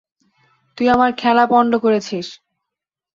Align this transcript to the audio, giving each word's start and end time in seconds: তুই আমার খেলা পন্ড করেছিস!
তুই 0.77 0.87
আমার 0.89 1.11
খেলা 1.13 1.45
পন্ড 1.47 1.71
করেছিস! 1.75 2.27